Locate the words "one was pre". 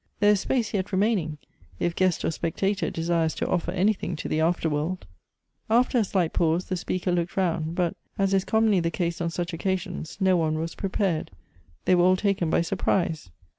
10.35-10.89